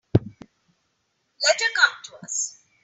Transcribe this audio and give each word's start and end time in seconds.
Let 0.15 1.59
her 1.61 1.73
come 1.75 1.91
to 2.05 2.19
us. 2.25 2.63